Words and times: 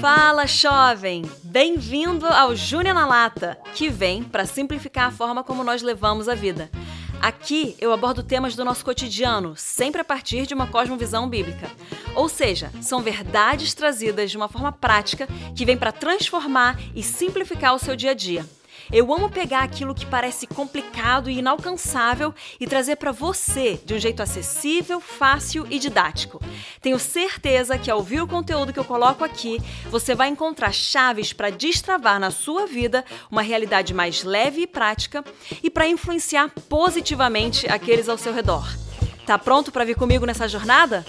Fala, 0.00 0.46
jovem! 0.46 1.22
Bem-vindo 1.42 2.26
ao 2.26 2.54
Júnior 2.54 2.94
na 2.94 3.04
Lata, 3.04 3.58
que 3.74 3.88
vem 3.88 4.22
para 4.22 4.46
simplificar 4.46 5.08
a 5.08 5.10
forma 5.10 5.42
como 5.42 5.64
nós 5.64 5.82
levamos 5.82 6.28
a 6.28 6.34
vida. 6.34 6.70
Aqui 7.20 7.76
eu 7.80 7.92
abordo 7.92 8.22
temas 8.22 8.54
do 8.54 8.64
nosso 8.64 8.84
cotidiano, 8.84 9.54
sempre 9.56 10.00
a 10.00 10.04
partir 10.04 10.46
de 10.46 10.54
uma 10.54 10.68
cosmovisão 10.68 11.28
bíblica. 11.28 11.68
Ou 12.14 12.28
seja, 12.28 12.70
são 12.80 13.02
verdades 13.02 13.74
trazidas 13.74 14.30
de 14.30 14.36
uma 14.36 14.48
forma 14.48 14.70
prática 14.70 15.26
que 15.54 15.64
vem 15.64 15.76
para 15.76 15.90
transformar 15.90 16.78
e 16.94 17.02
simplificar 17.02 17.74
o 17.74 17.78
seu 17.78 17.96
dia 17.96 18.12
a 18.12 18.14
dia. 18.14 18.46
Eu 18.90 19.12
amo 19.12 19.28
pegar 19.28 19.62
aquilo 19.62 19.94
que 19.94 20.06
parece 20.06 20.46
complicado 20.46 21.28
e 21.28 21.38
inalcançável 21.38 22.34
e 22.58 22.66
trazer 22.66 22.96
para 22.96 23.12
você 23.12 23.78
de 23.84 23.94
um 23.94 23.98
jeito 23.98 24.22
acessível, 24.22 25.00
fácil 25.00 25.66
e 25.68 25.78
didático. 25.78 26.40
Tenho 26.80 26.98
certeza 26.98 27.76
que 27.76 27.90
ao 27.90 27.98
ouvir 27.98 28.22
o 28.22 28.26
conteúdo 28.26 28.72
que 28.72 28.78
eu 28.78 28.84
coloco 28.84 29.24
aqui, 29.24 29.60
você 29.90 30.14
vai 30.14 30.28
encontrar 30.28 30.72
chaves 30.72 31.32
para 31.32 31.50
destravar 31.50 32.18
na 32.18 32.30
sua 32.30 32.66
vida 32.66 33.04
uma 33.30 33.42
realidade 33.42 33.92
mais 33.92 34.22
leve 34.22 34.62
e 34.62 34.66
prática 34.66 35.22
e 35.62 35.68
para 35.68 35.86
influenciar 35.86 36.50
positivamente 36.68 37.66
aqueles 37.68 38.08
ao 38.08 38.16
seu 38.16 38.32
redor. 38.32 38.66
Tá 39.26 39.36
pronto 39.38 39.70
para 39.70 39.84
vir 39.84 39.96
comigo 39.96 40.24
nessa 40.24 40.48
jornada? 40.48 41.04